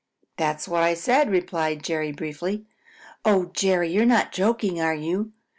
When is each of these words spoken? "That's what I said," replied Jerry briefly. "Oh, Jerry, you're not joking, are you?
"That's 0.35 0.67
what 0.67 0.81
I 0.81 0.95
said," 0.95 1.29
replied 1.29 1.83
Jerry 1.83 2.11
briefly. 2.11 2.65
"Oh, 3.23 3.51
Jerry, 3.53 3.91
you're 3.93 4.03
not 4.03 4.31
joking, 4.31 4.81
are 4.81 4.95
you? 4.95 5.31